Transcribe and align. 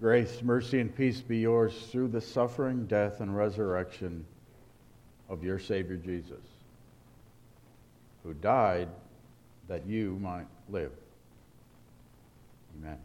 Grace, 0.00 0.40
mercy, 0.42 0.80
and 0.80 0.96
peace 0.96 1.20
be 1.20 1.40
yours 1.40 1.88
through 1.92 2.08
the 2.08 2.22
suffering, 2.22 2.86
death, 2.86 3.20
and 3.20 3.36
resurrection 3.36 4.24
of 5.28 5.44
your 5.44 5.58
Savior 5.58 5.96
Jesus, 5.96 6.40
who 8.22 8.32
died 8.32 8.88
that 9.68 9.86
you 9.86 10.18
might 10.22 10.46
live. 10.70 10.92
Amen. 12.78 12.96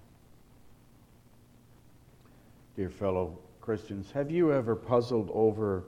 Dear 2.77 2.89
fellow 2.89 3.37
Christians, 3.59 4.09
have 4.11 4.31
you 4.31 4.53
ever 4.53 4.73
puzzled 4.73 5.29
over 5.33 5.83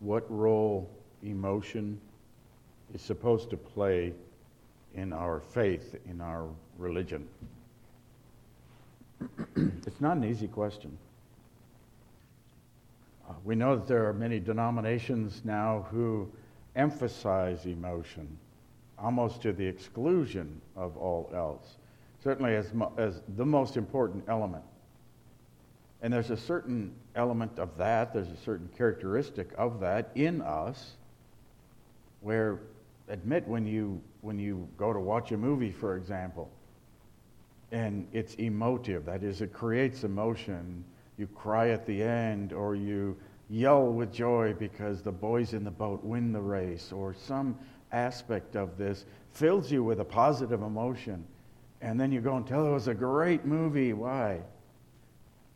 what 0.00 0.28
role 0.28 0.90
emotion 1.22 2.00
is 2.92 3.00
supposed 3.00 3.48
to 3.50 3.56
play 3.56 4.12
in 4.96 5.12
our 5.12 5.38
faith, 5.38 5.94
in 6.10 6.20
our 6.20 6.48
religion? 6.78 7.28
It's 9.96 10.02
not 10.02 10.18
an 10.18 10.24
easy 10.24 10.46
question. 10.46 10.98
Uh, 13.26 13.32
we 13.46 13.54
know 13.54 13.76
that 13.76 13.88
there 13.88 14.06
are 14.06 14.12
many 14.12 14.38
denominations 14.38 15.40
now 15.42 15.86
who 15.90 16.30
emphasize 16.74 17.64
emotion 17.64 18.28
almost 18.98 19.40
to 19.40 19.54
the 19.54 19.64
exclusion 19.64 20.60
of 20.76 20.98
all 20.98 21.30
else, 21.34 21.78
certainly 22.22 22.54
as, 22.56 22.74
mo- 22.74 22.92
as 22.98 23.22
the 23.38 23.46
most 23.46 23.78
important 23.78 24.22
element. 24.28 24.64
And 26.02 26.12
there's 26.12 26.30
a 26.30 26.36
certain 26.36 26.94
element 27.14 27.58
of 27.58 27.74
that, 27.78 28.12
there's 28.12 28.28
a 28.28 28.36
certain 28.44 28.68
characteristic 28.76 29.48
of 29.56 29.80
that 29.80 30.10
in 30.14 30.42
us 30.42 30.92
where, 32.20 32.58
admit, 33.08 33.48
when 33.48 33.66
you, 33.66 33.98
when 34.20 34.38
you 34.38 34.68
go 34.76 34.92
to 34.92 35.00
watch 35.00 35.32
a 35.32 35.38
movie, 35.38 35.72
for 35.72 35.96
example, 35.96 36.50
and 37.72 38.06
it's 38.12 38.34
emotive. 38.34 39.04
That 39.04 39.22
is, 39.22 39.40
it 39.40 39.52
creates 39.52 40.04
emotion. 40.04 40.84
You 41.18 41.26
cry 41.26 41.70
at 41.70 41.86
the 41.86 42.02
end, 42.02 42.52
or 42.52 42.74
you 42.74 43.16
yell 43.48 43.86
with 43.86 44.12
joy 44.12 44.54
because 44.58 45.02
the 45.02 45.12
boys 45.12 45.52
in 45.52 45.64
the 45.64 45.70
boat 45.70 46.04
win 46.04 46.32
the 46.32 46.40
race, 46.40 46.92
or 46.92 47.14
some 47.14 47.58
aspect 47.92 48.56
of 48.56 48.76
this 48.76 49.04
fills 49.32 49.70
you 49.70 49.82
with 49.82 50.00
a 50.00 50.04
positive 50.04 50.62
emotion. 50.62 51.24
And 51.80 52.00
then 52.00 52.12
you 52.12 52.20
go 52.20 52.36
and 52.36 52.46
tell 52.46 52.66
it 52.66 52.70
was 52.70 52.88
a 52.88 52.94
great 52.94 53.44
movie. 53.44 53.92
Why? 53.92 54.40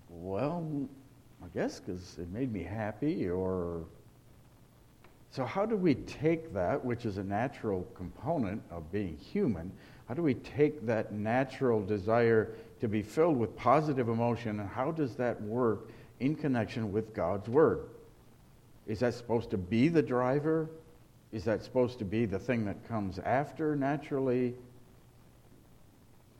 Well, 0.09 0.89
I 1.43 1.47
guess 1.55 1.81
because 1.81 2.19
it 2.19 2.31
made 2.31 2.53
me 2.53 2.63
happy, 2.63 3.29
or. 3.29 3.85
So, 5.33 5.45
how 5.45 5.65
do 5.65 5.77
we 5.77 5.95
take 5.95 6.53
that, 6.55 6.85
which 6.85 7.07
is 7.07 7.17
a 7.17 7.23
natural 7.23 7.87
component 7.95 8.63
of 8.71 8.91
being 8.91 9.17
human, 9.17 9.71
how 10.09 10.15
do 10.15 10.23
we 10.23 10.35
take 10.35 10.85
that 10.87 11.13
natural 11.13 11.85
desire 11.85 12.57
to 12.81 12.89
be 12.89 13.01
filled 13.01 13.37
with 13.37 13.57
positive 13.57 14.09
emotion 14.09 14.59
and 14.59 14.69
how 14.69 14.91
does 14.91 15.15
that 15.17 15.41
work 15.43 15.89
in 16.19 16.35
connection 16.35 16.91
with 16.91 17.15
God's 17.15 17.49
Word? 17.49 17.83
Is 18.89 18.99
that 19.01 19.15
supposed 19.15 19.51
to 19.51 19.59
be 19.59 19.87
the 19.87 20.03
driver? 20.03 20.69
Is 21.31 21.45
that 21.45 21.63
supposed 21.63 22.01
to 22.01 22.05
be 22.05 22.27
the 22.27 22.41
thing 22.41 22.65
that 22.65 22.89
comes 22.89 23.21
after 23.21 23.77
naturally? 23.77 24.55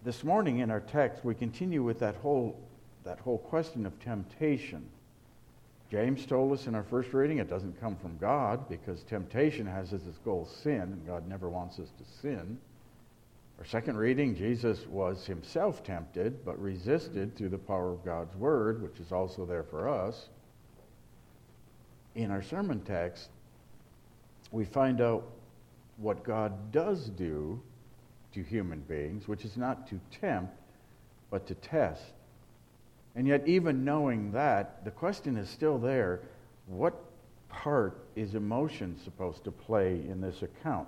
This 0.03 0.25
morning 0.25 0.59
in 0.59 0.71
our 0.71 0.81
text, 0.81 1.25
we 1.25 1.37
continue 1.37 1.85
with 1.85 2.01
that 2.01 2.17
whole, 2.17 2.59
that 3.05 3.21
whole 3.21 3.39
question 3.39 3.87
of 3.87 4.01
temptation. 4.01 4.85
James 5.91 6.25
told 6.25 6.53
us 6.53 6.69
in 6.69 6.75
our 6.77 6.85
first 6.85 7.13
reading 7.13 7.39
it 7.39 7.51
doesn't 7.51 7.81
come 7.81 7.97
from 7.97 8.17
God 8.19 8.69
because 8.69 9.03
temptation 9.03 9.67
has 9.67 9.93
as 9.93 10.07
its 10.07 10.19
goal 10.19 10.47
sin, 10.47 10.83
and 10.83 11.07
God 11.07 11.29
never 11.29 11.49
wants 11.49 11.81
us 11.81 11.89
to 11.99 12.21
sin. 12.21 12.59
Our 13.59 13.65
second 13.65 13.97
reading, 13.97 14.37
Jesus 14.37 14.87
was 14.87 15.27
himself 15.27 15.83
tempted, 15.83 16.45
but 16.45 16.59
resisted 16.63 17.37
through 17.37 17.49
the 17.49 17.59
power 17.59 17.93
of 17.93 18.05
God's 18.05 18.35
word, 18.37 18.83
which 18.83 19.01
is 19.01 19.11
also 19.11 19.45
there 19.45 19.65
for 19.65 19.89
us. 19.89 20.29
In 22.15 22.31
our 22.31 22.43
sermon 22.43 22.81
text, 22.83 23.29
we 24.53 24.65
find 24.65 25.01
out 25.01 25.25
what 25.97 26.23
God 26.23 26.73
does 26.73 27.09
do 27.11 27.61
to 28.33 28.43
human 28.43 28.81
beings, 28.81 29.27
which 29.27 29.45
is 29.45 29.57
not 29.57 29.89
to 29.89 30.01
tempt, 30.21 30.55
but 31.31 31.47
to 31.49 31.55
test. 31.57 32.13
And 33.17 33.27
yet, 33.27 33.47
even 33.47 33.85
knowing 33.85 34.33
that, 34.33 34.85
the 34.85 34.91
question 34.91 35.37
is 35.37 35.49
still 35.49 35.79
there 35.79 36.21
what 36.67 36.95
part 37.49 38.07
is 38.15 38.35
emotion 38.35 38.97
supposed 39.03 39.43
to 39.45 39.51
play 39.51 39.95
in 40.09 40.21
this 40.21 40.43
account? 40.43 40.87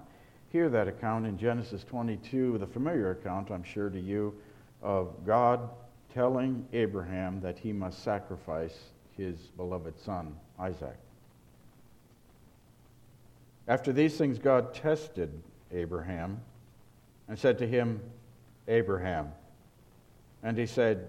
hear 0.53 0.69
that 0.69 0.87
account 0.87 1.27
in 1.27 1.39
Genesis 1.39 1.83
22, 1.83 2.59
the 2.59 2.67
familiar 2.67 3.13
account, 3.13 3.51
I'm 3.51 3.65
sure, 3.65 3.89
to 3.89 3.99
you, 3.99 4.35
of 4.83 5.25
God 5.25 5.71
telling 6.13 6.69
Abraham 6.75 7.41
that 7.41 7.59
he 7.59 7.73
must 7.73 8.05
sacrifice 8.05 8.79
his 9.17 9.39
beloved 9.57 9.99
son, 9.99 10.37
Isaac. 10.59 10.97
After 13.67 13.95
these 13.95 14.19
things, 14.19 14.39
God 14.39 14.75
tested 14.75 15.31
Abraham 15.73 16.39
and 17.29 17.39
said 17.39 17.57
to 17.59 17.67
him, 17.67 18.01
Abraham. 18.69 19.33
And 20.43 20.59
he 20.59 20.67
said, 20.67 21.09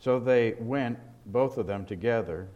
So 0.00 0.18
they 0.18 0.54
went, 0.58 0.98
both 1.26 1.58
of 1.58 1.66
them 1.66 1.84
together. 1.84 2.48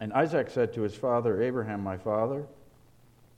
And 0.00 0.12
Isaac 0.12 0.50
said 0.50 0.72
to 0.74 0.82
his 0.82 0.94
father, 0.94 1.42
Abraham, 1.42 1.82
my 1.82 1.96
father. 1.96 2.44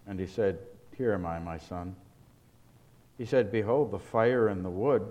And 0.06 0.18
he 0.18 0.26
said, 0.26 0.58
here 0.96 1.12
am 1.12 1.26
I, 1.26 1.38
my 1.38 1.58
son. 1.58 1.94
He 3.18 3.24
said, 3.24 3.52
Behold, 3.52 3.90
the 3.90 3.98
fire 3.98 4.48
and 4.48 4.64
the 4.64 4.70
wood, 4.70 5.02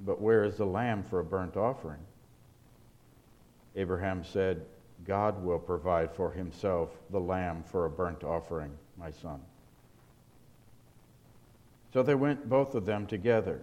but 0.00 0.20
where 0.20 0.44
is 0.44 0.56
the 0.56 0.66
lamb 0.66 1.02
for 1.02 1.20
a 1.20 1.24
burnt 1.24 1.56
offering? 1.56 2.00
Abraham 3.76 4.24
said, 4.24 4.64
God 5.06 5.42
will 5.42 5.58
provide 5.58 6.12
for 6.12 6.32
himself 6.32 6.90
the 7.10 7.20
lamb 7.20 7.62
for 7.62 7.84
a 7.84 7.90
burnt 7.90 8.24
offering, 8.24 8.72
my 8.96 9.10
son. 9.10 9.40
So 11.92 12.02
they 12.02 12.14
went 12.14 12.48
both 12.48 12.74
of 12.74 12.86
them 12.86 13.06
together. 13.06 13.62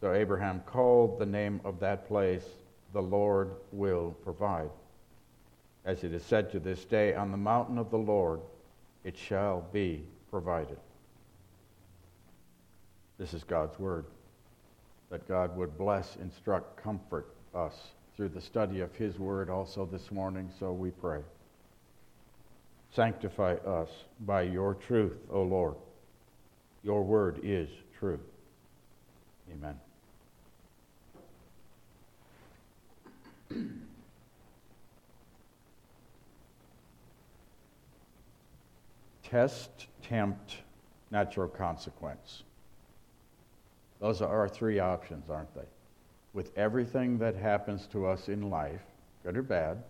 So 0.00 0.14
Abraham 0.14 0.62
called 0.64 1.18
the 1.18 1.26
name 1.26 1.60
of 1.64 1.78
that 1.80 2.08
place, 2.08 2.44
The 2.92 3.02
Lord 3.02 3.50
Will 3.70 4.16
Provide. 4.24 4.70
As 5.84 6.04
it 6.04 6.14
is 6.14 6.24
said 6.24 6.50
to 6.52 6.60
this 6.60 6.84
day, 6.84 7.14
On 7.14 7.30
the 7.30 7.36
mountain 7.36 7.78
of 7.78 7.90
the 7.90 7.98
Lord 7.98 8.40
it 9.04 9.16
shall 9.16 9.66
be 9.72 10.04
provided. 10.30 10.78
This 13.18 13.34
is 13.34 13.44
God's 13.44 13.78
word. 13.78 14.06
That 15.10 15.28
God 15.28 15.56
would 15.56 15.76
bless, 15.76 16.16
instruct, 16.16 16.82
comfort 16.82 17.34
us 17.54 17.74
through 18.16 18.30
the 18.30 18.40
study 18.40 18.80
of 18.80 18.94
his 18.94 19.18
word 19.18 19.50
also 19.50 19.84
this 19.84 20.10
morning, 20.10 20.50
so 20.58 20.72
we 20.72 20.90
pray. 20.90 21.20
Sanctify 22.94 23.54
us 23.66 23.88
by 24.20 24.42
your 24.42 24.74
truth, 24.74 25.18
O 25.30 25.42
Lord. 25.42 25.74
Your 26.82 27.02
word 27.02 27.40
is 27.42 27.68
truth. 27.98 28.20
Amen. 29.52 29.74
Test, 39.22 39.86
tempt, 40.02 40.56
natural 41.10 41.48
consequence. 41.48 42.42
Those 44.00 44.22
are 44.22 44.28
our 44.28 44.48
three 44.48 44.78
options, 44.78 45.28
aren't 45.30 45.54
they? 45.54 45.68
With 46.32 46.56
everything 46.56 47.18
that 47.18 47.36
happens 47.36 47.86
to 47.88 48.06
us 48.06 48.28
in 48.28 48.50
life, 48.50 48.82
good 49.22 49.36
or 49.36 49.42
bad, 49.42 49.82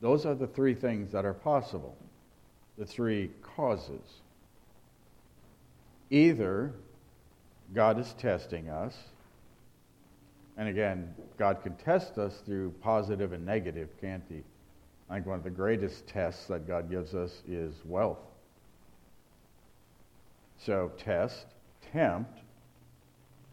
those 0.00 0.24
are 0.24 0.34
the 0.34 0.46
three 0.46 0.74
things 0.74 1.12
that 1.12 1.24
are 1.24 1.34
possible, 1.34 1.96
the 2.78 2.86
three 2.86 3.30
causes. 3.42 4.22
Either 6.10 6.72
God 7.74 7.98
is 7.98 8.14
testing 8.14 8.68
us, 8.68 8.96
and 10.58 10.68
again, 10.68 11.14
God 11.38 11.62
can 11.62 11.76
test 11.76 12.18
us 12.18 12.42
through 12.44 12.74
positive 12.82 13.32
and 13.32 13.46
negative, 13.46 13.88
can't 14.00 14.24
He? 14.28 14.42
I 15.08 15.14
think 15.14 15.26
one 15.26 15.38
of 15.38 15.44
the 15.44 15.50
greatest 15.50 16.08
tests 16.08 16.46
that 16.46 16.66
God 16.66 16.90
gives 16.90 17.14
us 17.14 17.42
is 17.48 17.72
wealth. 17.84 18.18
So, 20.58 20.90
test, 20.98 21.46
tempt. 21.92 22.40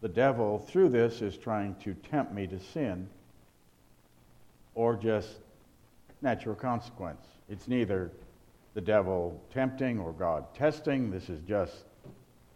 The 0.00 0.08
devil, 0.08 0.58
through 0.58 0.88
this, 0.88 1.22
is 1.22 1.36
trying 1.36 1.76
to 1.76 1.94
tempt 1.94 2.32
me 2.32 2.48
to 2.48 2.58
sin 2.58 3.08
or 4.74 4.96
just 4.96 5.38
natural 6.22 6.56
consequence. 6.56 7.24
It's 7.48 7.68
neither 7.68 8.10
the 8.74 8.80
devil 8.80 9.40
tempting 9.54 10.00
or 10.00 10.12
God 10.12 10.52
testing. 10.54 11.10
This 11.12 11.30
is 11.30 11.40
just 11.48 11.84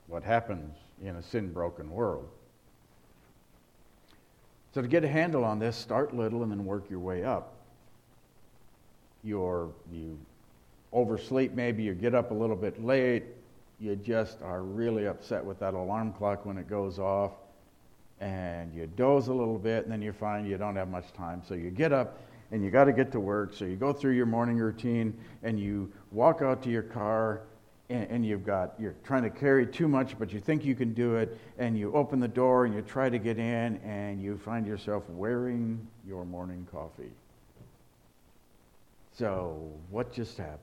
what 0.08 0.24
happens 0.24 0.74
in 1.00 1.16
a 1.16 1.22
sin 1.22 1.52
broken 1.52 1.88
world. 1.88 2.28
So, 4.72 4.80
to 4.80 4.88
get 4.88 5.02
a 5.02 5.08
handle 5.08 5.44
on 5.44 5.58
this, 5.58 5.76
start 5.76 6.14
little 6.14 6.42
and 6.42 6.52
then 6.52 6.64
work 6.64 6.88
your 6.88 7.00
way 7.00 7.24
up. 7.24 7.54
You're, 9.24 9.70
you 9.92 10.16
oversleep, 10.92 11.54
maybe 11.54 11.82
you 11.82 11.92
get 11.94 12.14
up 12.14 12.30
a 12.30 12.34
little 12.34 12.54
bit 12.54 12.82
late, 12.82 13.24
you 13.80 13.96
just 13.96 14.40
are 14.42 14.62
really 14.62 15.06
upset 15.06 15.44
with 15.44 15.58
that 15.58 15.74
alarm 15.74 16.12
clock 16.12 16.46
when 16.46 16.56
it 16.56 16.68
goes 16.68 17.00
off, 17.00 17.32
and 18.20 18.72
you 18.72 18.86
doze 18.86 19.26
a 19.26 19.34
little 19.34 19.58
bit, 19.58 19.82
and 19.84 19.92
then 19.92 20.02
you 20.02 20.12
find 20.12 20.46
you 20.46 20.56
don't 20.56 20.76
have 20.76 20.88
much 20.88 21.12
time. 21.14 21.42
So, 21.46 21.54
you 21.54 21.70
get 21.70 21.92
up 21.92 22.20
and 22.52 22.64
you 22.64 22.70
got 22.70 22.84
to 22.84 22.92
get 22.92 23.10
to 23.12 23.20
work. 23.20 23.54
So, 23.54 23.64
you 23.64 23.74
go 23.74 23.92
through 23.92 24.12
your 24.12 24.26
morning 24.26 24.56
routine 24.56 25.18
and 25.42 25.58
you 25.58 25.92
walk 26.12 26.42
out 26.42 26.62
to 26.62 26.70
your 26.70 26.84
car 26.84 27.42
and, 27.90 28.08
and, 28.08 28.24
you've 28.26 28.46
got 28.46 28.74
you're 28.78 28.94
trying 29.04 29.24
to 29.24 29.30
carry 29.30 29.66
too 29.66 29.88
much 29.88 30.16
but 30.18 30.32
you 30.32 30.38
think 30.38 30.64
you 30.64 30.76
can 30.76 30.94
do 30.94 31.16
it 31.16 31.36
and 31.58 31.76
you 31.76 31.92
open 31.92 32.20
the 32.20 32.28
door 32.28 32.64
and 32.64 32.74
you 32.74 32.80
try 32.82 33.10
to 33.10 33.18
get 33.18 33.38
in 33.38 33.76
and 33.78 34.22
you 34.22 34.38
find 34.38 34.66
yourself 34.66 35.02
wearing 35.10 35.86
your 36.06 36.24
morning 36.24 36.66
coffee. 36.70 37.10
So 39.12 39.70
what 39.90 40.12
just 40.12 40.38
happened? 40.38 40.60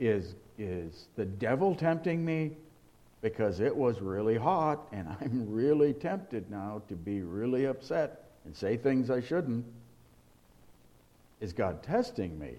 Is 0.00 0.34
is 0.58 1.06
the 1.16 1.26
devil 1.26 1.74
tempting 1.74 2.24
me? 2.24 2.52
Because 3.20 3.60
it 3.60 3.74
was 3.74 4.00
really 4.00 4.36
hot 4.36 4.88
and 4.92 5.08
i'm 5.20 5.50
really 5.50 5.92
tempted 5.92 6.50
now 6.50 6.82
to 6.88 6.96
be 6.96 7.20
really 7.20 7.66
upset 7.66 8.24
and 8.44 8.56
say 8.56 8.76
things 8.76 9.10
i 9.10 9.20
shouldn't. 9.20 9.66
Is 11.40 11.52
god 11.52 11.82
testing 11.82 12.38
me 12.38 12.54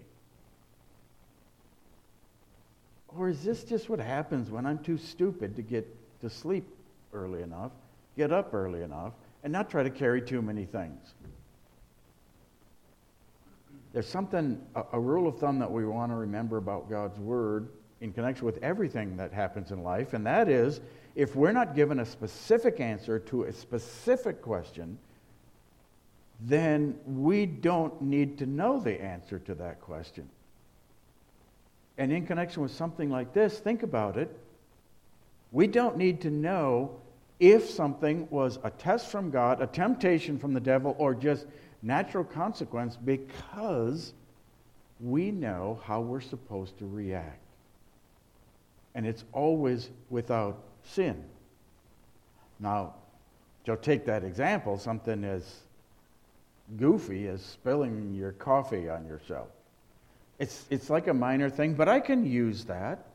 or 3.17 3.29
is 3.29 3.43
this 3.43 3.63
just 3.63 3.89
what 3.89 3.99
happens 3.99 4.49
when 4.49 4.65
I'm 4.65 4.79
too 4.79 4.97
stupid 4.97 5.55
to 5.55 5.61
get 5.61 5.87
to 6.21 6.29
sleep 6.29 6.67
early 7.13 7.41
enough, 7.41 7.71
get 8.17 8.31
up 8.31 8.53
early 8.53 8.81
enough, 8.81 9.13
and 9.43 9.53
not 9.53 9.69
try 9.69 9.83
to 9.83 9.89
carry 9.89 10.21
too 10.21 10.41
many 10.41 10.65
things? 10.65 11.13
There's 13.93 14.07
something, 14.07 14.61
a, 14.75 14.83
a 14.93 14.99
rule 14.99 15.27
of 15.27 15.39
thumb 15.39 15.59
that 15.59 15.71
we 15.71 15.85
want 15.85 16.11
to 16.11 16.15
remember 16.15 16.57
about 16.57 16.89
God's 16.89 17.17
Word 17.17 17.69
in 18.01 18.11
connection 18.11 18.45
with 18.45 18.61
everything 18.61 19.15
that 19.17 19.31
happens 19.31 19.71
in 19.71 19.83
life, 19.83 20.13
and 20.13 20.25
that 20.25 20.49
is 20.49 20.81
if 21.15 21.33
we're 21.35 21.53
not 21.53 21.75
given 21.75 21.99
a 22.01 22.05
specific 22.05 22.81
answer 22.81 23.19
to 23.19 23.43
a 23.43 23.53
specific 23.53 24.41
question, 24.41 24.97
then 26.41 26.99
we 27.05 27.45
don't 27.45 28.01
need 28.01 28.37
to 28.39 28.45
know 28.45 28.79
the 28.79 29.01
answer 29.01 29.39
to 29.39 29.55
that 29.55 29.79
question. 29.79 30.27
And 31.97 32.11
in 32.11 32.25
connection 32.25 32.61
with 32.61 32.71
something 32.71 33.09
like 33.09 33.33
this, 33.33 33.59
think 33.59 33.83
about 33.83 34.17
it. 34.17 34.35
We 35.51 35.67
don't 35.67 35.97
need 35.97 36.21
to 36.21 36.29
know 36.29 36.99
if 37.39 37.69
something 37.69 38.27
was 38.29 38.59
a 38.63 38.69
test 38.69 39.09
from 39.09 39.31
God, 39.31 39.61
a 39.61 39.67
temptation 39.67 40.37
from 40.37 40.53
the 40.53 40.59
devil, 40.59 40.95
or 40.97 41.13
just 41.13 41.45
natural 41.81 42.23
consequence 42.23 42.97
because 42.97 44.13
we 44.99 45.31
know 45.31 45.79
how 45.85 46.01
we're 46.01 46.21
supposed 46.21 46.77
to 46.79 46.85
react. 46.85 47.39
And 48.95 49.05
it's 49.05 49.25
always 49.33 49.89
without 50.09 50.63
sin. 50.83 51.23
Now, 52.59 52.95
to 53.65 53.75
take 53.77 54.05
that 54.05 54.23
example, 54.23 54.77
something 54.77 55.23
as 55.23 55.61
goofy 56.77 57.27
as 57.27 57.41
spilling 57.41 58.13
your 58.13 58.31
coffee 58.33 58.89
on 58.89 59.05
yourself. 59.05 59.47
It's, 60.39 60.65
it's 60.69 60.89
like 60.89 61.07
a 61.07 61.13
minor 61.13 61.49
thing, 61.49 61.75
but 61.75 61.87
I 61.87 61.99
can 61.99 62.25
use 62.25 62.65
that. 62.65 63.05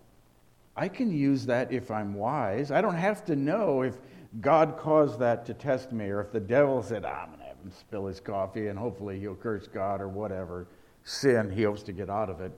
I 0.76 0.88
can 0.88 1.12
use 1.12 1.46
that 1.46 1.72
if 1.72 1.90
I'm 1.90 2.14
wise. 2.14 2.70
I 2.70 2.80
don't 2.80 2.94
have 2.94 3.24
to 3.26 3.36
know 3.36 3.82
if 3.82 3.96
God 4.40 4.78
caused 4.78 5.18
that 5.18 5.44
to 5.46 5.54
test 5.54 5.92
me 5.92 6.06
or 6.06 6.20
if 6.20 6.32
the 6.32 6.40
devil 6.40 6.82
said, 6.82 7.04
ah, 7.04 7.22
I'm 7.22 7.28
going 7.28 7.40
to 7.40 7.46
have 7.46 7.56
him 7.58 7.72
spill 7.72 8.06
his 8.06 8.20
coffee 8.20 8.68
and 8.68 8.78
hopefully 8.78 9.18
he'll 9.18 9.34
curse 9.34 9.66
God 9.66 10.00
or 10.00 10.08
whatever 10.08 10.66
sin 11.04 11.50
he 11.50 11.64
hopes 11.64 11.82
to 11.84 11.92
get 11.92 12.08
out 12.08 12.30
of 12.30 12.40
it. 12.40 12.52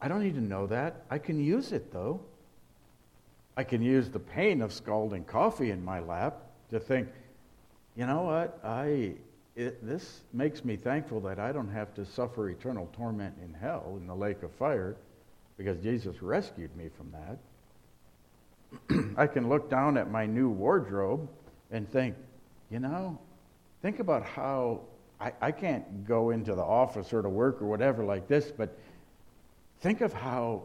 I 0.00 0.08
don't 0.08 0.22
need 0.22 0.34
to 0.34 0.40
know 0.40 0.66
that. 0.66 1.02
I 1.10 1.18
can 1.18 1.42
use 1.42 1.72
it 1.72 1.92
though. 1.92 2.20
I 3.56 3.64
can 3.64 3.82
use 3.82 4.08
the 4.08 4.20
pain 4.20 4.62
of 4.62 4.72
scalding 4.72 5.24
coffee 5.24 5.70
in 5.70 5.84
my 5.84 6.00
lap 6.00 6.42
to 6.70 6.78
think, 6.78 7.08
you 7.96 8.06
know 8.06 8.22
what? 8.22 8.60
I 8.62 9.14
it, 9.58 9.84
this 9.84 10.20
makes 10.32 10.64
me 10.64 10.76
thankful 10.76 11.20
that 11.22 11.40
I 11.40 11.50
don't 11.50 11.68
have 11.68 11.92
to 11.94 12.06
suffer 12.06 12.48
eternal 12.48 12.88
torment 12.92 13.34
in 13.44 13.52
hell 13.52 13.98
in 14.00 14.06
the 14.06 14.14
lake 14.14 14.44
of 14.44 14.52
fire 14.52 14.94
because 15.56 15.76
Jesus 15.82 16.22
rescued 16.22 16.74
me 16.76 16.88
from 16.96 17.12
that. 18.88 19.14
I 19.16 19.26
can 19.26 19.48
look 19.48 19.68
down 19.68 19.98
at 19.98 20.12
my 20.12 20.26
new 20.26 20.48
wardrobe 20.48 21.28
and 21.72 21.90
think, 21.90 22.14
you 22.70 22.78
know, 22.78 23.18
think 23.82 23.98
about 23.98 24.24
how 24.24 24.82
I, 25.20 25.32
I 25.40 25.50
can't 25.50 26.06
go 26.06 26.30
into 26.30 26.54
the 26.54 26.62
office 26.62 27.12
or 27.12 27.22
to 27.22 27.28
work 27.28 27.60
or 27.60 27.66
whatever 27.66 28.04
like 28.04 28.28
this, 28.28 28.52
but 28.56 28.78
think 29.80 30.02
of 30.02 30.12
how 30.12 30.62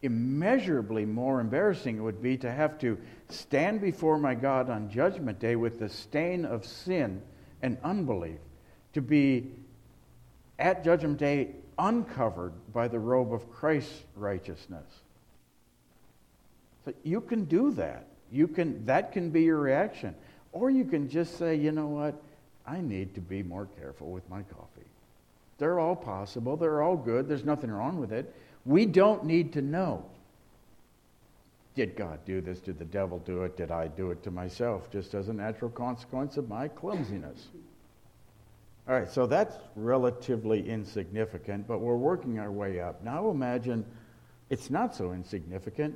immeasurably 0.00 1.04
more 1.04 1.38
embarrassing 1.38 1.98
it 1.98 2.00
would 2.00 2.22
be 2.22 2.38
to 2.38 2.50
have 2.50 2.78
to 2.78 2.96
stand 3.28 3.82
before 3.82 4.16
my 4.16 4.34
God 4.34 4.70
on 4.70 4.88
Judgment 4.88 5.38
Day 5.38 5.56
with 5.56 5.78
the 5.78 5.90
stain 5.90 6.46
of 6.46 6.64
sin 6.64 7.20
and 7.62 7.76
unbelief, 7.82 8.38
to 8.92 9.00
be 9.00 9.50
at 10.58 10.84
Judgment 10.84 11.18
Day 11.18 11.50
uncovered 11.78 12.52
by 12.72 12.88
the 12.88 12.98
robe 12.98 13.32
of 13.32 13.50
Christ's 13.52 14.02
righteousness. 14.14 14.86
So 16.84 16.94
you 17.02 17.20
can 17.20 17.44
do 17.44 17.72
that. 17.72 18.06
You 18.30 18.48
can, 18.48 18.84
that 18.86 19.12
can 19.12 19.30
be 19.30 19.42
your 19.42 19.58
reaction. 19.58 20.14
Or 20.52 20.70
you 20.70 20.84
can 20.84 21.08
just 21.08 21.38
say, 21.38 21.54
you 21.54 21.72
know 21.72 21.88
what? 21.88 22.14
I 22.66 22.80
need 22.80 23.14
to 23.14 23.20
be 23.20 23.42
more 23.42 23.68
careful 23.78 24.10
with 24.10 24.28
my 24.30 24.42
coffee. 24.42 24.86
They're 25.58 25.78
all 25.78 25.96
possible. 25.96 26.56
They're 26.56 26.82
all 26.82 26.96
good. 26.96 27.28
There's 27.28 27.44
nothing 27.44 27.70
wrong 27.70 28.00
with 28.00 28.12
it. 28.12 28.32
We 28.64 28.86
don't 28.86 29.24
need 29.24 29.52
to 29.54 29.62
know. 29.62 30.04
Did 31.76 31.94
God 31.94 32.20
do 32.24 32.40
this? 32.40 32.58
Did 32.60 32.78
the 32.78 32.86
devil 32.86 33.18
do 33.18 33.42
it? 33.42 33.58
Did 33.58 33.70
I 33.70 33.86
do 33.86 34.10
it 34.10 34.22
to 34.24 34.30
myself 34.30 34.90
just 34.90 35.14
as 35.14 35.28
a 35.28 35.32
natural 35.32 35.70
consequence 35.70 36.38
of 36.38 36.48
my 36.48 36.68
clumsiness? 36.68 37.48
All 38.88 38.94
right, 38.94 39.10
so 39.10 39.26
that's 39.26 39.56
relatively 39.74 40.66
insignificant, 40.66 41.68
but 41.68 41.80
we're 41.80 41.96
working 41.96 42.38
our 42.38 42.50
way 42.50 42.80
up. 42.80 43.04
Now 43.04 43.28
imagine 43.30 43.84
it's 44.48 44.70
not 44.70 44.96
so 44.96 45.12
insignificant. 45.12 45.94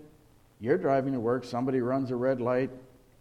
You're 0.60 0.76
driving 0.76 1.14
to 1.14 1.20
work, 1.20 1.44
somebody 1.44 1.80
runs 1.80 2.10
a 2.10 2.16
red 2.16 2.42
light 2.42 2.70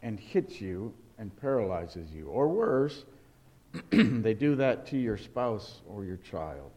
and 0.01 0.19
hits 0.19 0.59
you 0.59 0.93
and 1.17 1.33
paralyzes 1.39 2.11
you. 2.11 2.27
Or 2.27 2.49
worse, 2.49 3.05
they 3.91 4.33
do 4.33 4.55
that 4.55 4.85
to 4.87 4.97
your 4.97 5.17
spouse 5.17 5.79
or 5.87 6.03
your 6.03 6.17
child. 6.17 6.71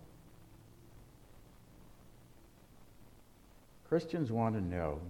Christians 3.89 4.31
want 4.31 4.55
to 4.55 4.61
know. 4.61 5.01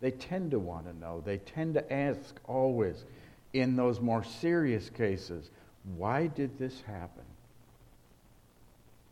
They 0.00 0.10
tend 0.10 0.50
to 0.50 0.58
want 0.58 0.86
to 0.86 0.98
know. 0.98 1.22
They 1.24 1.38
tend 1.38 1.74
to 1.74 1.92
ask 1.92 2.38
always 2.46 3.04
in 3.52 3.76
those 3.76 4.00
more 4.00 4.24
serious 4.24 4.90
cases 4.90 5.50
why 5.96 6.26
did 6.28 6.58
this 6.58 6.80
happen? 6.82 7.24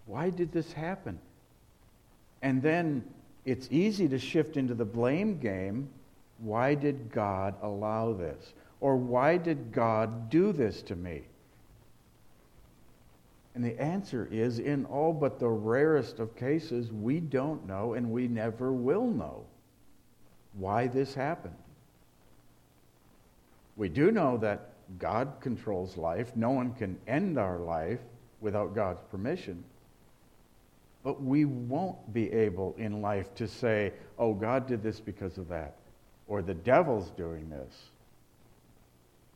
Why 0.07 0.31
did 0.31 0.53
this 0.53 0.73
happen? 0.73 1.19
And 2.41 2.63
then 2.63 3.05
it's 3.45 3.69
easy 3.71 4.09
to 4.09 4.19
shift 4.19 4.57
into 4.57 4.75
the 4.75 4.85
blame 4.85 5.39
game. 5.39 5.91
Why 6.39 6.75
did 6.75 7.13
God 7.13 7.55
allow 7.63 8.15
this? 8.15 8.55
Or 8.81 8.97
why 8.97 9.37
did 9.37 9.71
God 9.73 10.31
do 10.31 10.53
this 10.53 10.83
to 10.83 10.97
me? 10.97 11.23
And 13.55 13.63
the 13.63 13.79
answer 13.81 14.27
is 14.31 14.59
in 14.59 14.87
all 14.87 15.13
but 15.13 15.39
the 15.39 15.49
rarest 15.49 16.19
of 16.19 16.35
cases, 16.35 16.91
we 16.91 17.21
don't 17.21 17.67
know 17.67 17.93
and 17.93 18.11
we 18.11 18.27
never 18.27 18.73
will 18.73 19.07
know 19.07 19.45
why 20.55 20.87
this 20.87 21.15
happened. 21.15 21.57
We 23.77 23.89
do 23.89 24.11
know 24.11 24.37
that 24.39 24.69
God 24.99 25.33
controls 25.41 25.97
life. 25.97 26.37
No 26.37 26.51
one 26.51 26.75
can 26.75 26.99
end 27.07 27.39
our 27.39 27.59
life 27.59 28.01
without 28.41 28.75
God's 28.75 29.03
permission. 29.11 29.65
But 31.03 31.23
we 31.23 31.45
won't 31.47 32.13
be 32.13 32.31
able 32.33 32.75
in 32.79 33.01
life 33.01 33.35
to 33.37 33.49
say, 33.49 33.93
oh, 34.19 34.35
God 34.35 34.67
did 34.67 34.83
this 34.83 35.01
because 35.01 35.39
of 35.39 35.49
that, 35.49 35.77
or 36.29 36.43
the 36.43 36.55
devil's 36.55 37.11
doing 37.11 37.49
this, 37.51 37.75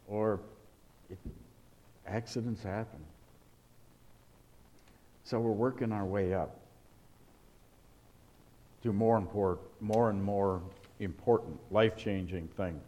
or 0.07 0.41
it, 1.11 1.19
accidents 2.07 2.63
happen. 2.63 3.01
So 5.25 5.41
we're 5.41 5.51
working 5.51 5.91
our 5.91 6.05
way 6.05 6.35
up 6.35 6.57
to 8.85 8.93
more, 8.93 9.17
import, 9.17 9.59
more 9.81 10.11
and 10.11 10.23
more 10.23 10.63
important, 11.01 11.59
life 11.71 11.97
changing 11.97 12.49
things. 12.57 12.83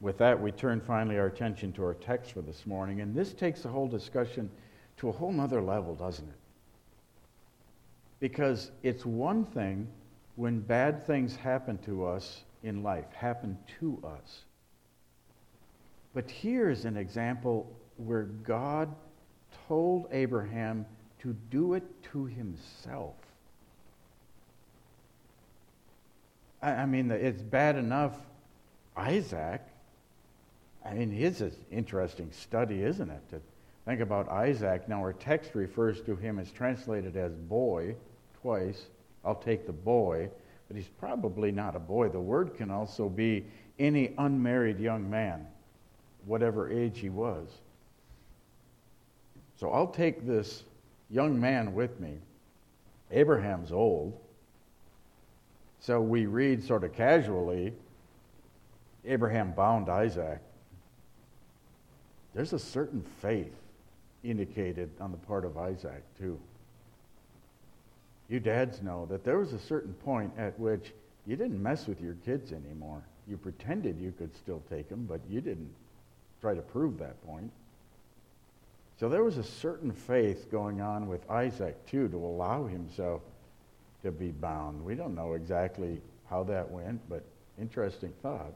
With 0.00 0.18
that, 0.18 0.40
we 0.40 0.52
turn 0.52 0.80
finally 0.80 1.18
our 1.18 1.26
attention 1.26 1.72
to 1.72 1.84
our 1.84 1.94
text 1.94 2.32
for 2.32 2.40
this 2.40 2.66
morning, 2.66 3.00
and 3.00 3.14
this 3.14 3.32
takes 3.32 3.62
the 3.62 3.68
whole 3.68 3.88
discussion 3.88 4.48
to 4.98 5.08
a 5.08 5.12
whole 5.12 5.32
nother 5.32 5.60
level, 5.60 5.94
doesn't 5.94 6.28
it? 6.28 6.34
Because 8.20 8.70
it's 8.82 9.04
one 9.04 9.44
thing 9.44 9.88
when 10.36 10.60
bad 10.60 11.04
things 11.04 11.34
happen 11.34 11.78
to 11.78 12.06
us 12.06 12.44
in 12.62 12.82
life, 12.82 13.12
happen 13.12 13.58
to 13.80 14.00
us. 14.06 14.44
But 16.14 16.30
here 16.30 16.70
is 16.70 16.84
an 16.84 16.96
example 16.96 17.70
where 17.96 18.24
God 18.24 18.94
told 19.66 20.06
Abraham 20.12 20.86
to 21.20 21.34
do 21.50 21.74
it 21.74 21.84
to 22.12 22.26
himself. 22.26 23.16
I, 26.60 26.86
mean, 26.86 27.10
it's 27.10 27.42
bad 27.42 27.76
enough 27.76 28.14
Isaac 28.96 29.62
I 30.88 30.94
mean, 30.94 31.12
it's 31.12 31.40
an 31.40 31.52
interesting 31.70 32.30
study, 32.32 32.82
isn't 32.82 33.10
it? 33.10 33.28
To 33.30 33.40
think 33.84 34.00
about 34.00 34.28
Isaac. 34.28 34.88
Now, 34.88 35.00
our 35.00 35.12
text 35.12 35.54
refers 35.54 36.00
to 36.02 36.16
him 36.16 36.38
as 36.38 36.50
translated 36.50 37.16
as 37.16 37.32
boy 37.32 37.94
twice. 38.40 38.86
I'll 39.24 39.34
take 39.34 39.66
the 39.66 39.72
boy, 39.72 40.30
but 40.66 40.76
he's 40.76 40.88
probably 40.98 41.52
not 41.52 41.76
a 41.76 41.80
boy. 41.80 42.08
The 42.08 42.20
word 42.20 42.56
can 42.56 42.70
also 42.70 43.08
be 43.08 43.44
any 43.78 44.14
unmarried 44.18 44.80
young 44.80 45.08
man, 45.10 45.46
whatever 46.24 46.70
age 46.70 47.00
he 47.00 47.10
was. 47.10 47.48
So 49.56 49.70
I'll 49.70 49.88
take 49.88 50.26
this 50.26 50.62
young 51.10 51.38
man 51.38 51.74
with 51.74 52.00
me. 52.00 52.14
Abraham's 53.10 53.72
old. 53.72 54.18
So 55.80 56.00
we 56.00 56.26
read 56.26 56.62
sort 56.62 56.84
of 56.84 56.92
casually 56.92 57.72
Abraham 59.04 59.52
bound 59.52 59.88
Isaac. 59.88 60.40
There's 62.34 62.52
a 62.52 62.58
certain 62.58 63.02
faith 63.20 63.54
indicated 64.22 64.90
on 65.00 65.12
the 65.12 65.18
part 65.18 65.44
of 65.44 65.56
Isaac, 65.56 66.02
too. 66.18 66.38
You 68.28 68.40
dads 68.40 68.82
know 68.82 69.06
that 69.06 69.24
there 69.24 69.38
was 69.38 69.52
a 69.52 69.58
certain 69.58 69.94
point 69.94 70.32
at 70.36 70.58
which 70.58 70.92
you 71.26 71.36
didn't 71.36 71.62
mess 71.62 71.86
with 71.86 72.00
your 72.00 72.14
kids 72.24 72.52
anymore. 72.52 73.02
You 73.26 73.36
pretended 73.36 73.98
you 73.98 74.12
could 74.12 74.34
still 74.36 74.62
take 74.68 74.88
them, 74.88 75.06
but 75.08 75.20
you 75.28 75.40
didn't 75.40 75.72
try 76.40 76.54
to 76.54 76.60
prove 76.60 76.98
that 76.98 77.24
point. 77.26 77.50
So 78.98 79.08
there 79.08 79.24
was 79.24 79.38
a 79.38 79.44
certain 79.44 79.92
faith 79.92 80.50
going 80.50 80.80
on 80.80 81.06
with 81.06 81.28
Isaac, 81.30 81.86
too, 81.86 82.08
to 82.08 82.16
allow 82.16 82.66
himself 82.66 83.22
to 84.02 84.12
be 84.12 84.30
bound. 84.30 84.84
We 84.84 84.94
don't 84.94 85.14
know 85.14 85.34
exactly 85.34 86.00
how 86.28 86.44
that 86.44 86.70
went, 86.70 87.00
but 87.08 87.24
interesting 87.60 88.12
thought. 88.22 88.52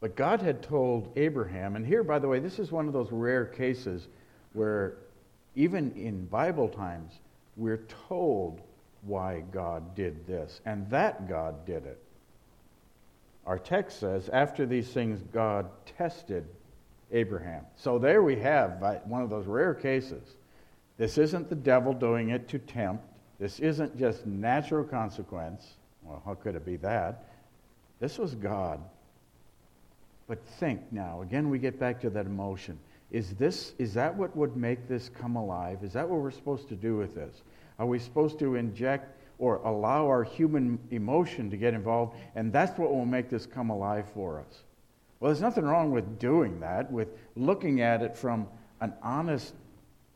But 0.00 0.14
God 0.14 0.40
had 0.40 0.62
told 0.62 1.12
Abraham, 1.16 1.76
and 1.76 1.86
here, 1.86 2.02
by 2.02 2.18
the 2.18 2.28
way, 2.28 2.38
this 2.38 2.58
is 2.58 2.70
one 2.70 2.86
of 2.86 2.92
those 2.92 3.10
rare 3.10 3.44
cases 3.44 4.08
where 4.52 4.98
even 5.54 5.92
in 5.92 6.26
Bible 6.26 6.68
times, 6.68 7.12
we're 7.56 7.86
told 8.08 8.60
why 9.02 9.42
God 9.52 9.94
did 9.94 10.26
this, 10.26 10.60
and 10.66 10.88
that 10.90 11.28
God 11.28 11.64
did 11.64 11.86
it. 11.86 11.98
Our 13.46 13.58
text 13.58 14.00
says, 14.00 14.28
after 14.28 14.66
these 14.66 14.88
things, 14.88 15.22
God 15.32 15.70
tested 15.96 16.46
Abraham. 17.12 17.64
So 17.76 17.98
there 17.98 18.22
we 18.22 18.36
have 18.36 18.80
one 19.06 19.22
of 19.22 19.30
those 19.30 19.46
rare 19.46 19.74
cases. 19.74 20.34
This 20.98 21.18
isn't 21.18 21.48
the 21.48 21.54
devil 21.54 21.92
doing 21.92 22.30
it 22.30 22.48
to 22.48 22.58
tempt. 22.58 23.04
This 23.38 23.60
isn't 23.60 23.98
just 23.98 24.26
natural 24.26 24.84
consequence. 24.84 25.74
Well, 26.02 26.22
how 26.24 26.34
could 26.34 26.54
it 26.54 26.64
be 26.64 26.76
that? 26.76 27.24
This 28.00 28.18
was 28.18 28.34
God 28.34 28.80
but 30.28 30.44
think 30.44 30.80
now, 30.90 31.22
again, 31.22 31.48
we 31.50 31.58
get 31.58 31.78
back 31.78 32.00
to 32.00 32.10
that 32.10 32.26
emotion. 32.26 32.78
Is, 33.10 33.34
this, 33.34 33.74
is 33.78 33.94
that 33.94 34.14
what 34.14 34.36
would 34.36 34.56
make 34.56 34.88
this 34.88 35.08
come 35.08 35.36
alive? 35.36 35.84
Is 35.84 35.92
that 35.92 36.08
what 36.08 36.20
we're 36.20 36.32
supposed 36.32 36.68
to 36.68 36.74
do 36.74 36.96
with 36.96 37.14
this? 37.14 37.42
Are 37.78 37.86
we 37.86 37.98
supposed 37.98 38.38
to 38.40 38.56
inject 38.56 39.12
or 39.38 39.56
allow 39.58 40.06
our 40.06 40.24
human 40.24 40.78
emotion 40.90 41.50
to 41.50 41.56
get 41.56 41.74
involved, 41.74 42.16
and 42.34 42.52
that's 42.52 42.76
what 42.78 42.90
will 42.90 43.04
make 43.04 43.28
this 43.28 43.46
come 43.46 43.70
alive 43.70 44.10
for 44.12 44.40
us? 44.40 44.62
Well, 45.20 45.30
there's 45.30 45.42
nothing 45.42 45.64
wrong 45.64 45.92
with 45.92 46.18
doing 46.18 46.58
that, 46.60 46.90
with 46.90 47.08
looking 47.36 47.80
at 47.80 48.02
it 48.02 48.16
from 48.16 48.48
an 48.80 48.92
honest 49.02 49.54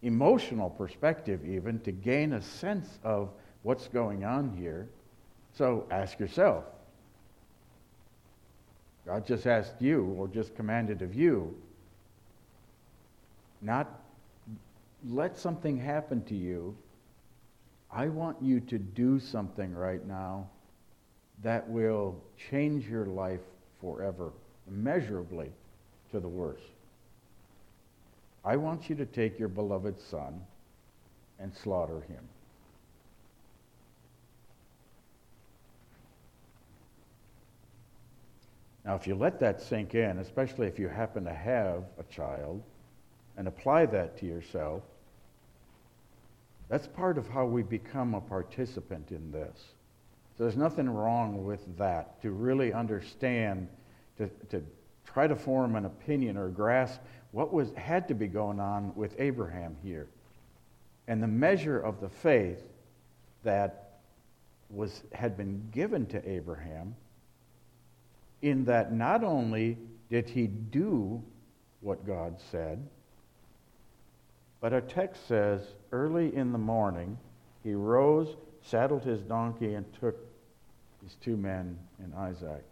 emotional 0.02 0.70
perspective, 0.70 1.44
even 1.44 1.80
to 1.80 1.92
gain 1.92 2.32
a 2.34 2.42
sense 2.42 2.98
of 3.04 3.30
what's 3.62 3.88
going 3.88 4.24
on 4.24 4.56
here. 4.56 4.88
So 5.52 5.86
ask 5.90 6.18
yourself 6.18 6.64
God 9.06 9.26
just 9.26 9.46
asked 9.46 9.80
you 9.80 10.04
or 10.18 10.28
just 10.28 10.54
commanded 10.54 11.02
of 11.02 11.14
you, 11.14 11.56
not 13.60 14.00
let 15.08 15.36
something 15.36 15.76
happen 15.76 16.22
to 16.24 16.34
you. 16.34 16.76
I 17.90 18.08
want 18.08 18.40
you 18.40 18.60
to 18.60 18.78
do 18.78 19.18
something 19.18 19.74
right 19.74 20.06
now 20.06 20.48
that 21.42 21.68
will 21.68 22.22
change 22.50 22.86
your 22.86 23.06
life 23.06 23.40
forever, 23.80 24.32
immeasurably 24.68 25.50
to 26.12 26.20
the 26.20 26.28
worse. 26.28 26.60
I 28.44 28.56
want 28.56 28.88
you 28.88 28.96
to 28.96 29.06
take 29.06 29.38
your 29.38 29.48
beloved 29.48 30.00
son 30.00 30.40
and 31.38 31.54
slaughter 31.54 32.00
him. 32.00 32.22
Now, 38.84 38.94
if 38.96 39.06
you 39.06 39.14
let 39.14 39.38
that 39.40 39.60
sink 39.60 39.94
in, 39.94 40.18
especially 40.18 40.66
if 40.66 40.78
you 40.78 40.88
happen 40.88 41.24
to 41.24 41.34
have 41.34 41.84
a 41.98 42.02
child, 42.12 42.62
and 43.36 43.46
apply 43.46 43.86
that 43.86 44.18
to 44.18 44.26
yourself, 44.26 44.82
that's 46.68 46.86
part 46.86 47.18
of 47.18 47.28
how 47.28 47.46
we 47.46 47.62
become 47.62 48.14
a 48.14 48.20
participant 48.20 49.10
in 49.10 49.30
this. 49.32 49.58
So 50.36 50.44
there's 50.44 50.56
nothing 50.56 50.88
wrong 50.88 51.44
with 51.44 51.76
that, 51.76 52.22
to 52.22 52.30
really 52.30 52.72
understand, 52.72 53.68
to, 54.16 54.28
to 54.48 54.62
try 55.04 55.26
to 55.26 55.36
form 55.36 55.76
an 55.76 55.84
opinion 55.84 56.36
or 56.36 56.48
grasp 56.48 57.00
what 57.32 57.52
was, 57.52 57.72
had 57.74 58.08
to 58.08 58.14
be 58.14 58.26
going 58.26 58.60
on 58.60 58.92
with 58.94 59.14
Abraham 59.18 59.76
here. 59.82 60.08
And 61.06 61.22
the 61.22 61.28
measure 61.28 61.78
of 61.78 62.00
the 62.00 62.08
faith 62.08 62.62
that 63.44 64.00
was, 64.68 65.02
had 65.12 65.36
been 65.36 65.68
given 65.72 66.06
to 66.06 66.28
Abraham 66.28 66.94
in 68.42 68.64
that 68.64 68.92
not 68.92 69.22
only 69.24 69.76
did 70.08 70.28
he 70.28 70.46
do 70.46 71.22
what 71.80 72.06
God 72.06 72.36
said. 72.50 72.84
But 74.60 74.72
our 74.72 74.80
text 74.80 75.26
says, 75.26 75.62
early 75.92 76.34
in 76.34 76.52
the 76.52 76.58
morning, 76.58 77.18
he 77.64 77.74
rose, 77.74 78.36
saddled 78.62 79.04
his 79.04 79.20
donkey, 79.22 79.74
and 79.74 79.86
took 80.00 80.16
his 81.02 81.14
two 81.16 81.36
men 81.36 81.78
and 82.02 82.14
Isaac. 82.14 82.64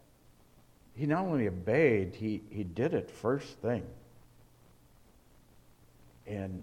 He 0.94 1.06
not 1.06 1.24
only 1.24 1.48
obeyed, 1.48 2.14
he, 2.14 2.42
he 2.50 2.64
did 2.64 2.92
it 2.92 3.10
first 3.10 3.58
thing. 3.58 3.84
And 6.28 6.62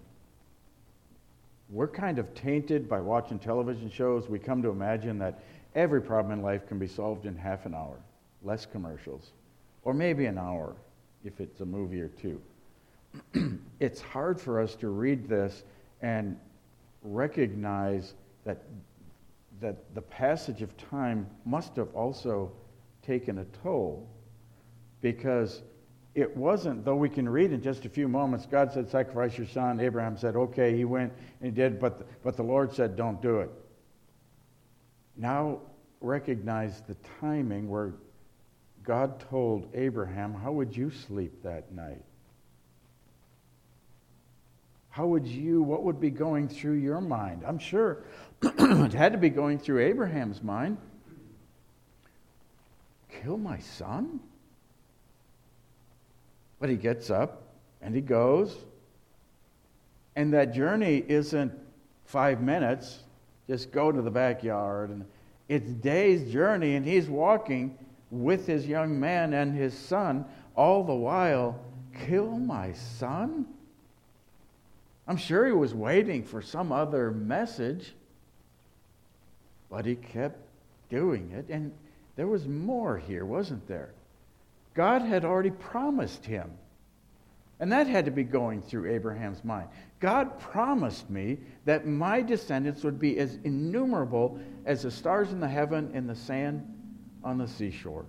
we're 1.68 1.88
kind 1.88 2.18
of 2.18 2.32
tainted 2.34 2.88
by 2.88 3.00
watching 3.00 3.38
television 3.38 3.90
shows. 3.90 4.28
We 4.28 4.38
come 4.38 4.62
to 4.62 4.68
imagine 4.68 5.18
that 5.18 5.42
every 5.74 6.00
problem 6.00 6.38
in 6.38 6.44
life 6.44 6.66
can 6.68 6.78
be 6.78 6.86
solved 6.86 7.26
in 7.26 7.36
half 7.36 7.66
an 7.66 7.74
hour, 7.74 7.98
less 8.42 8.64
commercials, 8.64 9.32
or 9.82 9.92
maybe 9.92 10.26
an 10.26 10.38
hour 10.38 10.76
if 11.24 11.40
it's 11.40 11.60
a 11.60 11.64
movie 11.64 12.00
or 12.00 12.08
two. 12.08 12.40
it's 13.80 14.00
hard 14.00 14.40
for 14.40 14.60
us 14.60 14.76
to 14.76 14.88
read 14.88 15.28
this 15.28 15.64
and 16.02 16.38
recognize 17.02 18.14
that, 18.44 18.62
that 19.60 19.76
the 19.94 20.02
passage 20.02 20.62
of 20.62 20.76
time 20.76 21.26
must 21.44 21.74
have 21.76 21.92
also 21.94 22.52
taken 23.02 23.38
a 23.38 23.44
toll 23.62 24.06
because 25.00 25.62
it 26.16 26.34
wasn't, 26.34 26.82
though 26.82 26.96
we 26.96 27.10
can 27.10 27.28
read 27.28 27.52
in 27.52 27.60
just 27.60 27.84
a 27.84 27.90
few 27.90 28.08
moments, 28.08 28.46
God 28.46 28.72
said, 28.72 28.88
Sacrifice 28.88 29.36
your 29.36 29.46
son. 29.46 29.78
Abraham 29.80 30.16
said, 30.16 30.34
Okay, 30.34 30.74
he 30.74 30.86
went 30.86 31.12
and 31.40 31.44
he 31.44 31.50
did, 31.50 31.78
but 31.78 31.98
the, 31.98 32.06
but 32.24 32.38
the 32.38 32.42
Lord 32.42 32.72
said, 32.72 32.96
Don't 32.96 33.20
do 33.20 33.40
it. 33.40 33.50
Now 35.14 35.60
recognize 36.00 36.80
the 36.88 36.96
timing 37.20 37.68
where 37.68 37.92
God 38.82 39.20
told 39.28 39.68
Abraham, 39.74 40.32
How 40.32 40.52
would 40.52 40.74
you 40.74 40.90
sleep 40.90 41.42
that 41.42 41.70
night? 41.70 42.02
How 44.88 45.06
would 45.06 45.26
you, 45.26 45.60
what 45.60 45.82
would 45.82 46.00
be 46.00 46.08
going 46.08 46.48
through 46.48 46.76
your 46.76 47.02
mind? 47.02 47.42
I'm 47.46 47.58
sure 47.58 48.04
it 48.42 48.94
had 48.94 49.12
to 49.12 49.18
be 49.18 49.28
going 49.28 49.58
through 49.58 49.80
Abraham's 49.80 50.42
mind. 50.42 50.78
Kill 53.10 53.36
my 53.36 53.58
son? 53.58 54.20
But 56.58 56.70
he 56.70 56.76
gets 56.76 57.10
up 57.10 57.42
and 57.80 57.94
he 57.94 58.00
goes. 58.00 58.56
And 60.14 60.32
that 60.32 60.54
journey 60.54 61.04
isn't 61.06 61.52
five 62.06 62.40
minutes, 62.40 63.00
just 63.46 63.70
go 63.70 63.92
to 63.92 64.00
the 64.00 64.10
backyard. 64.10 64.90
And 64.90 65.04
it's 65.48 65.70
days' 65.70 66.32
journey, 66.32 66.76
and 66.76 66.84
he's 66.84 67.08
walking 67.08 67.76
with 68.10 68.46
his 68.46 68.66
young 68.66 68.98
man 68.98 69.34
and 69.34 69.54
his 69.54 69.76
son, 69.76 70.24
all 70.54 70.84
the 70.84 70.94
while, 70.94 71.60
kill 72.06 72.38
my 72.38 72.72
son? 72.72 73.46
I'm 75.06 75.16
sure 75.16 75.46
he 75.46 75.52
was 75.52 75.74
waiting 75.74 76.24
for 76.24 76.42
some 76.42 76.72
other 76.72 77.10
message, 77.10 77.94
but 79.70 79.84
he 79.84 79.94
kept 79.94 80.38
doing 80.88 81.30
it. 81.32 81.46
And 81.48 81.72
there 82.16 82.26
was 82.26 82.46
more 82.46 82.96
here, 82.96 83.24
wasn't 83.24 83.66
there? 83.68 83.90
God 84.76 85.02
had 85.02 85.24
already 85.24 85.50
promised 85.50 86.24
him. 86.24 86.52
And 87.58 87.72
that 87.72 87.86
had 87.86 88.04
to 88.04 88.10
be 88.10 88.22
going 88.22 88.60
through 88.60 88.92
Abraham's 88.92 89.42
mind. 89.42 89.68
God 89.98 90.38
promised 90.38 91.08
me 91.08 91.38
that 91.64 91.86
my 91.86 92.20
descendants 92.20 92.84
would 92.84 92.98
be 92.98 93.18
as 93.18 93.38
innumerable 93.44 94.38
as 94.66 94.82
the 94.82 94.90
stars 94.90 95.32
in 95.32 95.40
the 95.40 95.48
heaven 95.48 95.90
and 95.94 96.06
the 96.06 96.14
sand 96.14 96.62
on 97.24 97.38
the 97.38 97.48
seashore. 97.48 98.04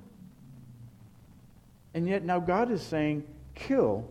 And 1.93 2.07
yet 2.09 2.25
now 2.25 2.39
God 2.39 2.69
is 2.69 2.83
saying, 2.83 3.23
kill 3.55 4.05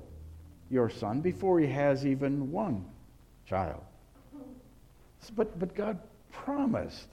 your 0.70 0.88
son 0.88 1.20
before 1.20 1.60
he 1.60 1.66
has 1.66 2.06
even 2.06 2.50
one 2.50 2.86
child. 3.46 3.82
But, 5.34 5.58
but 5.58 5.74
God 5.74 5.98
promised. 6.32 7.08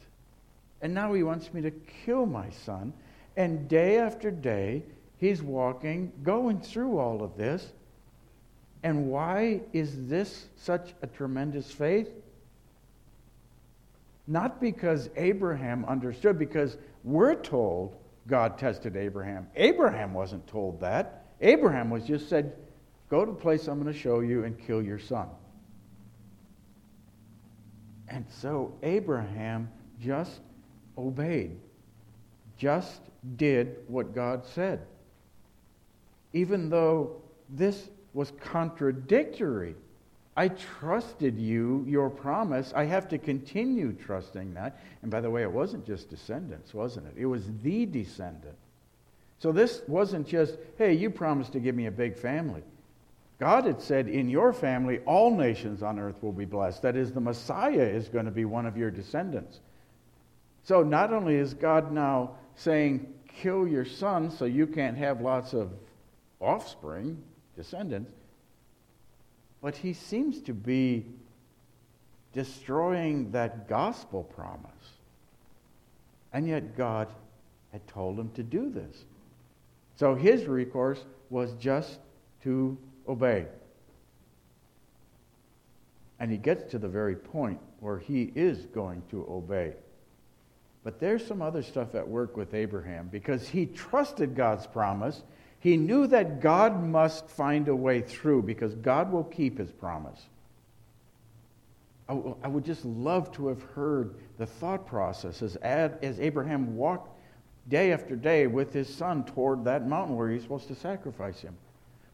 And 0.82 0.94
now 0.94 1.14
he 1.14 1.24
wants 1.24 1.54
me 1.54 1.62
to 1.62 1.72
kill 1.72 2.26
my 2.26 2.50
son. 2.50 2.94
And 3.36 3.68
day 3.68 3.98
after 3.98 4.32
day, 4.32 4.84
He's 5.24 5.42
walking, 5.42 6.12
going 6.22 6.60
through 6.60 6.98
all 6.98 7.24
of 7.24 7.38
this. 7.38 7.72
And 8.84 9.08
why 9.10 9.62
is 9.72 10.10
this 10.10 10.48
such 10.58 10.94
a 11.02 11.08
tremendous 11.08 11.72
faith? 11.72 12.10
Not 14.28 14.60
because 14.60 15.10
Abraham 15.16 15.86
understood, 15.86 16.38
because 16.38 16.76
we're 17.06 17.36
told 17.36 17.96
God 18.28 18.58
tested 18.58 18.98
Abraham. 18.98 19.48
Abraham 19.56 20.14
wasn't 20.14 20.46
told 20.46 20.82
that. 20.82 21.28
Abraham 21.40 21.90
was 21.90 22.04
just 22.04 22.28
said, 22.28 22.52
Go 23.10 23.24
to 23.24 23.32
the 23.32 23.38
place 23.38 23.70
I'm 23.70 23.82
going 23.82 23.94
to 23.94 23.98
show 23.98 24.20
you 24.20 24.44
and 24.44 24.60
kill 24.60 24.84
your 24.84 25.00
son. 25.00 25.30
And 28.10 28.26
so 28.28 28.74
Abraham 28.84 29.70
just 30.02 30.42
obeyed, 30.98 31.56
just 32.58 33.00
did 33.38 33.78
what 33.88 34.14
God 34.14 34.46
said 34.46 34.86
even 36.34 36.70
though 36.70 37.22
this 37.50 37.90
was 38.14 38.32
contradictory. 38.42 39.76
I 40.36 40.48
trusted 40.48 41.38
you, 41.38 41.86
your 41.88 42.10
promise. 42.10 42.74
I 42.76 42.86
have 42.86 43.08
to 43.10 43.18
continue 43.20 43.94
trusting 43.94 44.54
that. 44.56 44.80
And 45.04 45.12
by 45.12 45.22
the 45.22 45.30
way, 45.30 45.44
it 45.44 45.52
wasn't 45.52 45.86
just 45.86 46.10
descendants, 46.10 46.74
wasn't 46.74 47.08
it? 47.08 47.14
It 47.18 47.26
was 47.26 47.52
the 47.62 47.86
descendant. 47.86 48.56
So 49.38 49.52
this 49.52 49.82
wasn't 49.88 50.28
just, 50.28 50.58
hey, 50.78 50.94
you 50.94 51.10
promised 51.10 51.52
to 51.54 51.60
give 51.60 51.76
me 51.76 51.86
a 51.86 51.92
big 51.92 52.18
family. 52.18 52.64
God 53.40 53.66
had 53.66 53.82
said, 53.82 54.08
in 54.08 54.30
your 54.30 54.54
family, 54.54 55.00
all 55.06 55.36
nations 55.36 55.84
on 55.84 56.00
earth 56.00 56.24
will 56.24 56.32
be 56.32 56.46
blessed. 56.46 56.82
That 56.82 56.96
is, 56.96 57.12
the 57.12 57.20
Messiah 57.20 57.84
is 57.84 58.08
going 58.08 58.26
to 58.26 58.32
be 58.32 58.46
one 58.46 58.66
of 58.66 58.78
your 58.78 58.90
descendants. 58.90 59.60
So 60.64 60.82
not 60.82 61.12
only 61.12 61.36
is 61.36 61.54
God 61.54 61.92
now 61.92 62.32
saying, 62.56 63.14
kill 63.28 63.68
your 63.68 63.86
son 63.86 64.32
so 64.32 64.46
you 64.46 64.66
can't 64.66 64.98
have 64.98 65.20
lots 65.20 65.54
of 65.54 65.72
offspring, 66.44 67.22
descendants, 67.56 68.12
but 69.62 69.76
he 69.76 69.94
seems 69.94 70.42
to 70.42 70.54
be 70.54 71.06
destroying 72.34 73.32
that 73.32 73.68
gospel 73.68 74.24
promise. 74.24 74.70
And 76.34 76.48
yet 76.48 76.76
God 76.76 77.08
had 77.72 77.88
told 77.88 78.20
him 78.20 78.32
to 78.32 78.44
do 78.44 78.70
this. 78.70 79.06
So 79.96 80.16
his 80.16 80.46
recourse 80.46 81.04
was 81.30 81.54
just 81.54 82.00
to 82.44 82.78
obey. 83.08 83.46
And 86.20 86.32
he 86.32 86.38
gets 86.38 86.70
to 86.72 86.80
the 86.80 86.88
very 86.88 87.16
point 87.16 87.60
where 87.80 88.00
he 88.00 88.32
is 88.36 88.66
going 88.68 89.04
to 89.12 89.26
obey. 89.30 89.74
But 90.84 91.00
there's 91.00 91.26
some 91.26 91.42
other 91.42 91.62
stuff 91.62 91.96
at 91.96 92.08
work 92.08 92.36
with 92.36 92.54
Abraham 92.54 93.08
because 93.12 93.48
he 93.48 93.66
trusted 93.66 94.36
God's 94.36 94.68
promise 94.68 95.22
he 95.64 95.78
knew 95.78 96.08
that 96.08 96.42
God 96.42 96.84
must 96.84 97.30
find 97.30 97.70
a 97.70 97.76
way 97.76 98.02
through 98.02 98.42
because 98.42 98.76
God 98.76 99.14
will 99.14 99.24
keep 99.24 99.58
his 99.58 99.72
promise. 99.72 100.22
I 102.10 102.50
would 102.50 102.66
just 102.66 102.84
love 102.84 103.32
to 103.36 103.48
have 103.48 103.62
heard 103.62 104.16
the 104.38 104.46
thought 104.46 104.86
process 104.86 105.42
as, 105.42 105.56
as 105.56 106.20
Abraham 106.20 106.76
walked 106.76 107.18
day 107.70 107.94
after 107.94 108.18
day 108.18 108.46
with 108.46 108.74
his 108.74 108.94
son 108.94 109.24
toward 109.24 109.64
that 109.64 109.88
mountain 109.88 110.18
where 110.18 110.30
he's 110.30 110.42
supposed 110.42 110.68
to 110.68 110.76
sacrifice 110.76 111.40
him. 111.40 111.56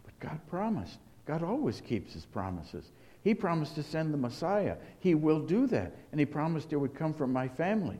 But 0.05 0.19
God 0.19 0.39
promised. 0.47 0.99
God 1.25 1.41
always 1.41 1.81
keeps 1.81 2.13
his 2.13 2.25
promises. 2.25 2.91
He 3.23 3.33
promised 3.33 3.73
to 3.75 3.83
send 3.83 4.13
the 4.13 4.17
Messiah. 4.19 4.75
He 4.99 5.15
will 5.15 5.39
do 5.39 5.65
that. 5.67 5.95
And 6.11 6.19
he 6.19 6.25
promised 6.27 6.71
it 6.71 6.77
would 6.77 6.93
come 6.93 7.15
from 7.15 7.33
my 7.33 7.47
family. 7.47 7.97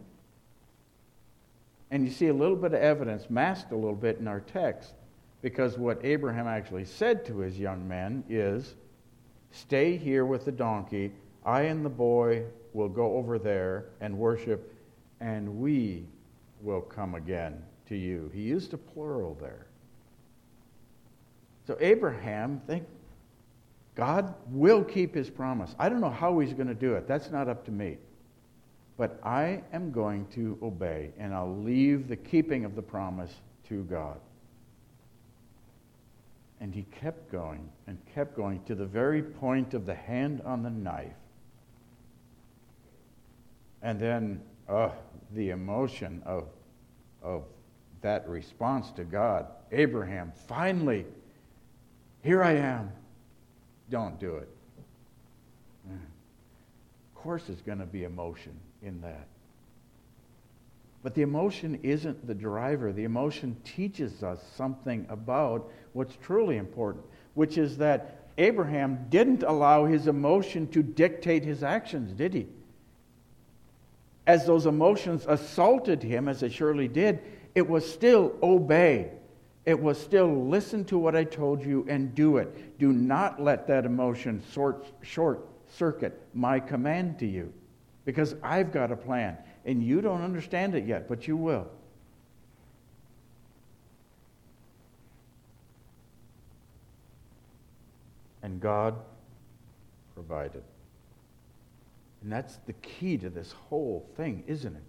And 1.89 2.05
you 2.05 2.11
see 2.11 2.27
a 2.27 2.33
little 2.35 2.55
bit 2.55 2.75
of 2.75 2.81
evidence, 2.81 3.31
masked 3.31 3.71
a 3.71 3.75
little 3.75 3.95
bit 3.95 4.19
in 4.19 4.27
our 4.27 4.41
text, 4.41 4.93
because 5.41 5.77
what 5.77 6.03
Abraham 6.03 6.47
actually 6.47 6.85
said 6.85 7.25
to 7.25 7.39
his 7.39 7.57
young 7.57 7.87
men 7.87 8.23
is, 8.29 8.75
Stay 9.51 9.97
here 9.97 10.25
with 10.25 10.45
the 10.45 10.51
donkey. 10.51 11.11
I 11.45 11.61
and 11.61 11.83
the 11.83 11.89
boy 11.89 12.43
will 12.73 12.89
go 12.89 13.17
over 13.17 13.39
there 13.39 13.85
and 13.99 14.17
worship, 14.17 14.75
and 15.19 15.59
we 15.59 16.05
will 16.61 16.81
come 16.81 17.15
again 17.15 17.63
to 17.87 17.95
you. 17.95 18.29
He 18.33 18.41
used 18.41 18.73
a 18.73 18.77
plural 18.77 19.35
there. 19.41 19.65
So 21.65 21.77
Abraham, 21.79 22.61
think 22.67 22.85
God 23.95 24.33
will 24.49 24.83
keep 24.83 25.13
his 25.13 25.29
promise. 25.29 25.75
I 25.79 25.89
don't 25.89 26.01
know 26.01 26.09
how 26.09 26.39
he's 26.39 26.53
going 26.53 26.67
to 26.67 26.73
do 26.73 26.93
it. 26.93 27.07
That's 27.07 27.31
not 27.31 27.47
up 27.49 27.65
to 27.65 27.71
me. 27.71 27.97
But 28.97 29.19
I 29.23 29.63
am 29.73 29.91
going 29.91 30.27
to 30.33 30.57
obey, 30.61 31.11
and 31.17 31.33
I'll 31.33 31.57
leave 31.57 32.07
the 32.07 32.15
keeping 32.15 32.65
of 32.65 32.75
the 32.75 32.81
promise 32.81 33.33
to 33.69 33.83
God. 33.83 34.19
And 36.61 36.73
he 36.73 36.83
kept 36.83 37.31
going 37.31 37.69
and 37.87 37.97
kept 38.13 38.35
going 38.35 38.61
to 38.63 38.75
the 38.75 38.85
very 38.85 39.23
point 39.23 39.73
of 39.73 39.85
the 39.85 39.95
hand 39.95 40.41
on 40.45 40.61
the 40.61 40.69
knife. 40.69 41.13
And 43.81 43.99
then, 43.99 44.41
uh, 44.67 44.89
the 45.33 45.51
emotion 45.51 46.21
of, 46.25 46.47
of 47.21 47.43
that 48.01 48.27
response 48.27 48.91
to 48.91 49.03
God. 49.03 49.47
Abraham 49.71 50.31
finally 50.47 51.05
Here 52.23 52.43
I 52.43 52.53
am. 52.53 52.91
Don't 53.89 54.19
do 54.19 54.35
it. 54.35 54.49
Of 55.89 57.23
course, 57.23 57.43
there's 57.47 57.61
going 57.61 57.79
to 57.79 57.85
be 57.85 58.03
emotion 58.03 58.53
in 58.81 59.01
that. 59.01 59.27
But 61.01 61.15
the 61.15 61.21
emotion 61.21 61.79
isn't 61.81 62.27
the 62.27 62.35
driver. 62.35 62.91
The 62.91 63.05
emotion 63.05 63.55
teaches 63.63 64.21
us 64.21 64.43
something 64.55 65.05
about 65.09 65.71
what's 65.93 66.17
truly 66.17 66.57
important, 66.57 67.05
which 67.35 67.57
is 67.57 67.77
that 67.77 68.27
Abraham 68.37 69.05
didn't 69.09 69.43
allow 69.43 69.85
his 69.85 70.07
emotion 70.07 70.67
to 70.69 70.83
dictate 70.83 71.43
his 71.43 71.63
actions, 71.63 72.11
did 72.13 72.33
he? 72.33 72.47
As 74.27 74.45
those 74.45 74.65
emotions 74.65 75.25
assaulted 75.27 76.03
him, 76.03 76.27
as 76.27 76.41
they 76.41 76.49
surely 76.49 76.87
did, 76.87 77.19
it 77.55 77.67
was 77.67 77.91
still 77.91 78.35
obey. 78.43 79.11
It 79.65 79.79
was 79.79 79.99
still 79.99 80.45
listen 80.45 80.85
to 80.85 80.97
what 80.97 81.15
I 81.15 81.23
told 81.23 81.63
you 81.63 81.85
and 81.89 82.13
do 82.13 82.37
it. 82.37 82.77
Do 82.77 82.93
not 82.93 83.41
let 83.41 83.67
that 83.67 83.85
emotion 83.85 84.41
short, 84.51 84.85
short 85.01 85.47
circuit 85.67 86.21
my 86.33 86.59
command 86.59 87.19
to 87.19 87.25
you 87.25 87.53
because 88.05 88.35
I've 88.41 88.71
got 88.71 88.91
a 88.91 88.95
plan 88.95 89.37
and 89.65 89.83
you 89.83 90.01
don't 90.01 90.21
understand 90.21 90.75
it 90.75 90.85
yet, 90.85 91.07
but 91.07 91.27
you 91.27 91.37
will. 91.37 91.67
And 98.41 98.59
God 98.59 98.95
provided. 100.15 100.63
And 102.21 102.31
that's 102.31 102.57
the 102.65 102.73
key 102.73 103.17
to 103.17 103.29
this 103.29 103.51
whole 103.51 104.09
thing, 104.17 104.43
isn't 104.47 104.75
it? 104.75 104.83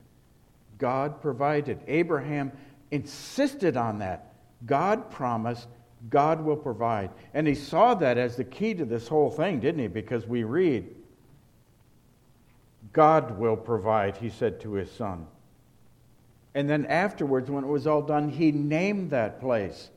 God 0.78 1.20
provided. 1.20 1.80
Abraham 1.86 2.52
insisted 2.90 3.76
on 3.76 3.98
that. 3.98 4.32
God 4.66 5.10
promised, 5.10 5.68
God 6.08 6.42
will 6.42 6.56
provide. 6.56 7.10
And 7.34 7.46
he 7.46 7.54
saw 7.54 7.94
that 7.94 8.18
as 8.18 8.36
the 8.36 8.44
key 8.44 8.74
to 8.74 8.84
this 8.84 9.06
whole 9.06 9.30
thing, 9.30 9.60
didn't 9.60 9.80
he? 9.80 9.88
Because 9.88 10.26
we 10.26 10.42
read, 10.42 10.88
God 12.92 13.38
will 13.38 13.56
provide, 13.56 14.16
he 14.16 14.30
said 14.30 14.60
to 14.60 14.72
his 14.72 14.90
son. 14.90 15.26
And 16.54 16.68
then 16.68 16.86
afterwards, 16.86 17.50
when 17.50 17.64
it 17.64 17.68
was 17.68 17.86
all 17.86 18.02
done, 18.02 18.28
he 18.28 18.50
named 18.50 19.10
that 19.10 19.40
place. 19.40 19.90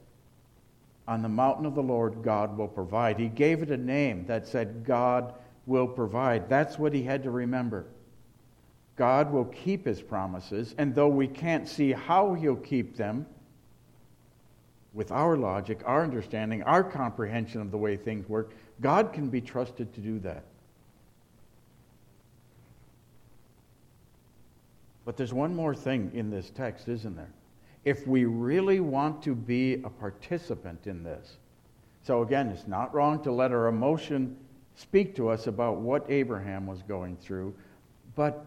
On 1.07 1.21
the 1.21 1.29
mountain 1.29 1.65
of 1.65 1.75
the 1.75 1.83
Lord, 1.83 2.23
God 2.23 2.57
will 2.57 2.67
provide. 2.67 3.19
He 3.19 3.27
gave 3.27 3.61
it 3.61 3.71
a 3.71 3.77
name 3.77 4.25
that 4.27 4.47
said, 4.47 4.85
God 4.85 5.33
will 5.65 5.87
provide. 5.87 6.47
That's 6.47 6.77
what 6.77 6.93
he 6.93 7.03
had 7.03 7.23
to 7.23 7.31
remember. 7.31 7.85
God 8.95 9.31
will 9.31 9.45
keep 9.45 9.85
his 9.85 10.01
promises, 10.01 10.75
and 10.77 10.93
though 10.93 11.07
we 11.07 11.27
can't 11.27 11.67
see 11.67 11.91
how 11.91 12.35
he'll 12.35 12.55
keep 12.55 12.95
them, 12.95 13.25
with 14.93 15.11
our 15.11 15.35
logic, 15.35 15.81
our 15.85 16.03
understanding, 16.03 16.61
our 16.63 16.83
comprehension 16.83 17.59
of 17.59 17.71
the 17.71 17.77
way 17.77 17.97
things 17.97 18.29
work, 18.29 18.53
God 18.79 19.11
can 19.11 19.29
be 19.29 19.41
trusted 19.41 19.93
to 19.95 20.01
do 20.01 20.19
that. 20.19 20.43
But 25.05 25.17
there's 25.17 25.33
one 25.33 25.55
more 25.55 25.75
thing 25.75 26.11
in 26.13 26.29
this 26.29 26.49
text, 26.49 26.87
isn't 26.87 27.15
there? 27.15 27.31
If 27.83 28.07
we 28.07 28.25
really 28.25 28.79
want 28.79 29.21
to 29.23 29.35
be 29.35 29.75
a 29.83 29.89
participant 29.89 30.87
in 30.87 31.03
this, 31.03 31.37
so 32.01 32.21
again, 32.21 32.49
it's 32.49 32.67
not 32.67 32.93
wrong 32.93 33.21
to 33.23 33.31
let 33.31 33.51
our 33.51 33.67
emotion 33.67 34.37
speak 34.75 35.15
to 35.15 35.29
us 35.29 35.47
about 35.47 35.77
what 35.77 36.05
Abraham 36.09 36.65
was 36.65 36.81
going 36.83 37.17
through, 37.17 37.53
but 38.15 38.45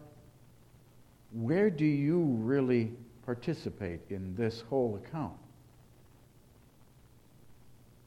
where 1.33 1.69
do 1.69 1.85
you 1.85 2.19
really 2.19 2.91
participate 3.25 3.99
in 4.09 4.35
this 4.35 4.61
whole 4.61 4.95
account? 5.03 5.37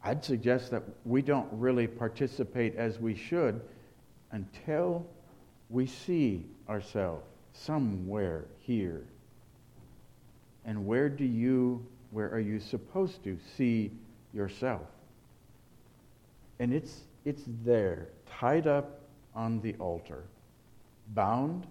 I'd 0.02 0.24
suggest 0.24 0.70
that 0.70 0.82
we 1.04 1.22
don't 1.22 1.48
really 1.52 1.86
participate 1.86 2.74
as 2.76 2.98
we 2.98 3.14
should 3.14 3.60
until 4.32 5.06
we 5.68 5.86
see 5.86 6.46
ourselves 6.68 7.24
somewhere 7.64 8.46
here. 8.59 9.05
And 10.64 10.87
where 10.87 11.09
do 11.09 11.25
you, 11.25 11.85
where 12.11 12.29
are 12.31 12.40
you 12.40 12.61
supposed 12.61 13.23
to 13.25 13.38
see 13.57 13.92
yourself? 14.33 14.87
And 16.59 16.73
it's, 16.73 17.01
it's 17.25 17.42
there, 17.64 18.09
tied 18.31 18.66
up 18.66 19.01
on 19.35 19.61
the 19.61 19.75
altar, 19.75 20.25
bound, 21.09 21.66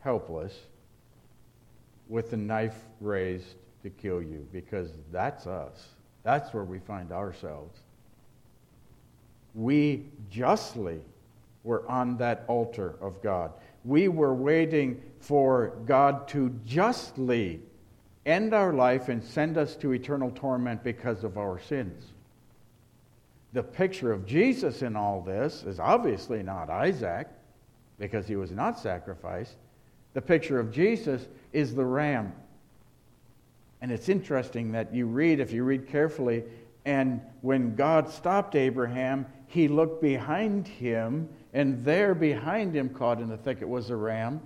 helpless, 0.00 0.54
with 2.08 2.30
the 2.30 2.36
knife 2.36 2.76
raised 3.00 3.54
to 3.82 3.90
kill 3.90 4.22
you, 4.22 4.46
because 4.52 4.90
that's 5.12 5.46
us. 5.46 5.88
That's 6.22 6.52
where 6.52 6.64
we 6.64 6.78
find 6.78 7.12
ourselves. 7.12 7.78
We 9.54 10.06
justly 10.30 11.00
were 11.64 11.88
on 11.88 12.16
that 12.18 12.44
altar 12.46 12.96
of 13.00 13.22
God 13.22 13.52
we 13.86 14.08
were 14.08 14.34
waiting 14.34 15.00
for 15.20 15.78
God 15.86 16.28
to 16.28 16.50
justly 16.64 17.60
end 18.24 18.52
our 18.52 18.72
life 18.72 19.08
and 19.08 19.22
send 19.22 19.56
us 19.56 19.76
to 19.76 19.92
eternal 19.92 20.30
torment 20.32 20.82
because 20.82 21.22
of 21.22 21.38
our 21.38 21.60
sins. 21.60 22.12
The 23.52 23.62
picture 23.62 24.12
of 24.12 24.26
Jesus 24.26 24.82
in 24.82 24.96
all 24.96 25.22
this 25.22 25.62
is 25.62 25.78
obviously 25.78 26.42
not 26.42 26.68
Isaac, 26.68 27.28
because 27.98 28.26
he 28.26 28.36
was 28.36 28.50
not 28.50 28.78
sacrificed. 28.78 29.56
The 30.14 30.20
picture 30.20 30.58
of 30.58 30.70
Jesus 30.70 31.26
is 31.52 31.74
the 31.74 31.84
ram. 31.84 32.32
And 33.80 33.92
it's 33.92 34.08
interesting 34.08 34.72
that 34.72 34.92
you 34.94 35.06
read, 35.06 35.40
if 35.40 35.52
you 35.52 35.64
read 35.64 35.86
carefully, 35.86 36.44
and 36.84 37.20
when 37.40 37.74
God 37.74 38.10
stopped 38.10 38.54
Abraham, 38.54 39.26
he 39.46 39.68
looked 39.68 40.02
behind 40.02 40.66
him 40.66 41.28
and 41.52 41.84
there 41.84 42.14
behind 42.14 42.74
him, 42.74 42.88
caught 42.90 43.20
in 43.20 43.28
the 43.28 43.36
thicket, 43.36 43.68
was 43.68 43.90
a 43.90 43.96
ram. 43.96 44.40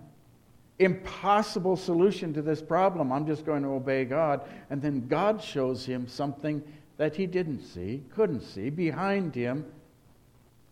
Impossible 0.79 1.77
solution 1.77 2.33
to 2.35 2.43
this 2.43 2.63
problem. 2.63 3.13
I'm 3.13 3.27
just 3.27 3.45
going 3.45 3.63
to 3.63 3.71
obey 3.71 4.05
God. 4.05 4.43
And 4.71 4.81
then 4.81 5.09
God 5.09 5.43
shows 5.43 5.85
him 5.85 6.07
something 6.07 6.63
that 6.99 7.17
he 7.17 7.27
didn't 7.27 7.63
see, 7.63 8.05
couldn't 8.15 8.43
see, 8.43 8.71
behind 8.71 9.35
him, 9.35 9.65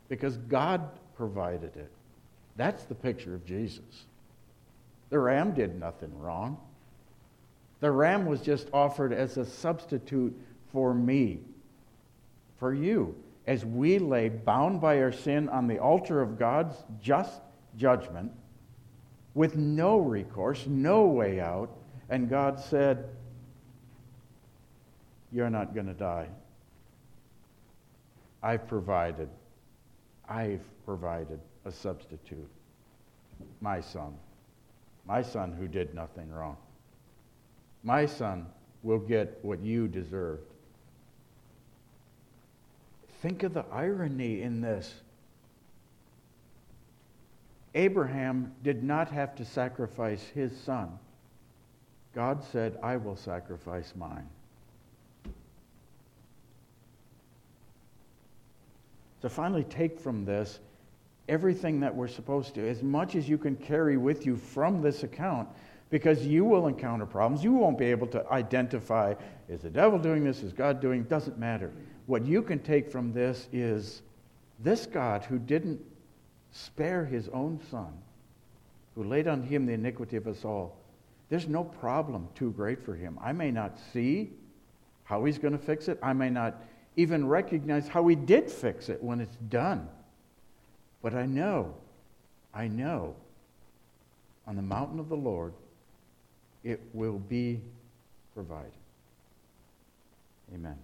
because 0.08 0.36
God 0.36 0.88
provided 1.16 1.76
it. 1.76 1.90
That's 2.56 2.84
the 2.84 2.94
picture 2.94 3.34
of 3.34 3.44
Jesus. 3.44 4.04
The 5.10 5.18
ram 5.18 5.54
did 5.54 5.78
nothing 5.78 6.16
wrong. 6.18 6.58
The 7.80 7.90
ram 7.90 8.26
was 8.26 8.40
just 8.40 8.68
offered 8.72 9.12
as 9.12 9.36
a 9.36 9.44
substitute 9.44 10.38
for 10.70 10.92
me, 10.92 11.40
for 12.58 12.74
you 12.74 13.14
as 13.48 13.64
we 13.64 13.98
lay 13.98 14.28
bound 14.28 14.78
by 14.78 15.00
our 15.00 15.10
sin 15.10 15.48
on 15.48 15.66
the 15.66 15.78
altar 15.78 16.20
of 16.20 16.38
God's 16.38 16.76
just 17.00 17.40
judgment 17.78 18.30
with 19.32 19.56
no 19.56 19.96
recourse, 19.96 20.66
no 20.66 21.06
way 21.06 21.40
out. 21.40 21.70
And 22.10 22.28
God 22.28 22.60
said, 22.60 23.08
You're 25.32 25.48
not 25.48 25.74
going 25.74 25.86
to 25.86 25.94
die. 25.94 26.28
I've 28.42 28.68
provided. 28.68 29.30
I've 30.28 30.64
provided 30.84 31.40
a 31.64 31.72
substitute. 31.72 32.50
My 33.62 33.80
son. 33.80 34.14
My 35.06 35.22
son 35.22 35.54
who 35.58 35.68
did 35.68 35.94
nothing 35.94 36.30
wrong. 36.30 36.58
My 37.82 38.04
son 38.04 38.44
will 38.82 38.98
get 38.98 39.38
what 39.40 39.60
you 39.60 39.88
deserved. 39.88 40.52
Think 43.20 43.42
of 43.42 43.52
the 43.52 43.64
irony 43.72 44.42
in 44.42 44.60
this. 44.60 44.94
Abraham 47.74 48.52
did 48.62 48.82
not 48.82 49.10
have 49.10 49.34
to 49.36 49.44
sacrifice 49.44 50.22
his 50.34 50.56
son. 50.60 50.98
God 52.14 52.42
said, 52.42 52.78
I 52.82 52.96
will 52.96 53.16
sacrifice 53.16 53.92
mine. 53.96 54.28
So 59.20 59.28
finally, 59.28 59.64
take 59.64 59.98
from 59.98 60.24
this 60.24 60.60
everything 61.28 61.80
that 61.80 61.94
we're 61.94 62.08
supposed 62.08 62.54
to, 62.54 62.68
as 62.68 62.82
much 62.82 63.14
as 63.16 63.28
you 63.28 63.36
can 63.36 63.56
carry 63.56 63.96
with 63.96 64.24
you 64.24 64.36
from 64.36 64.80
this 64.80 65.02
account, 65.02 65.48
because 65.90 66.26
you 66.26 66.44
will 66.44 66.68
encounter 66.68 67.04
problems. 67.04 67.44
You 67.44 67.52
won't 67.52 67.78
be 67.78 67.86
able 67.86 68.06
to 68.08 68.26
identify 68.30 69.14
is 69.48 69.62
the 69.62 69.70
devil 69.70 69.98
doing 69.98 70.24
this, 70.24 70.42
is 70.42 70.52
God 70.52 70.80
doing? 70.80 71.02
Doesn't 71.04 71.38
matter 71.38 71.72
what 72.08 72.24
you 72.24 72.40
can 72.40 72.58
take 72.58 72.90
from 72.90 73.12
this 73.12 73.48
is 73.52 74.00
this 74.60 74.86
God 74.86 75.24
who 75.24 75.38
didn't 75.38 75.78
spare 76.52 77.04
his 77.04 77.28
own 77.28 77.60
son, 77.70 77.92
who 78.94 79.04
laid 79.04 79.28
on 79.28 79.42
him 79.42 79.66
the 79.66 79.74
iniquity 79.74 80.16
of 80.16 80.26
us 80.26 80.42
all, 80.42 80.74
there's 81.28 81.46
no 81.46 81.62
problem 81.62 82.26
too 82.34 82.50
great 82.52 82.82
for 82.82 82.94
him. 82.94 83.18
I 83.22 83.32
may 83.32 83.50
not 83.50 83.78
see 83.92 84.30
how 85.04 85.22
he's 85.26 85.36
going 85.36 85.52
to 85.52 85.62
fix 85.62 85.86
it. 85.86 85.98
I 86.02 86.14
may 86.14 86.30
not 86.30 86.56
even 86.96 87.28
recognize 87.28 87.88
how 87.88 88.08
he 88.08 88.16
did 88.16 88.50
fix 88.50 88.88
it 88.88 89.02
when 89.02 89.20
it's 89.20 89.36
done. 89.50 89.86
But 91.02 91.12
I 91.12 91.26
know, 91.26 91.74
I 92.54 92.68
know, 92.68 93.16
on 94.46 94.56
the 94.56 94.62
mountain 94.62 94.98
of 94.98 95.10
the 95.10 95.16
Lord, 95.16 95.52
it 96.64 96.80
will 96.94 97.18
be 97.18 97.60
provided. 98.34 98.72
Amen. 100.54 100.78